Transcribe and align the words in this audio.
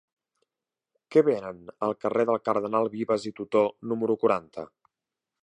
Què 1.15 1.21
venen 1.27 1.59
al 1.89 1.93
carrer 2.05 2.25
del 2.31 2.41
Cardenal 2.49 2.91
Vives 2.95 3.29
i 3.33 3.35
Tutó 3.43 3.63
número 3.93 4.19
quaranta? 4.27 4.67